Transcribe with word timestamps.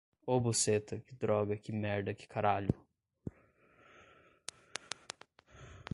O 0.25 0.39
buceta, 0.41 0.97
que 0.99 1.13
droga, 1.13 1.55
que 1.55 1.71
merda, 1.71 2.11
que 2.11 2.25
caralho 2.27 2.73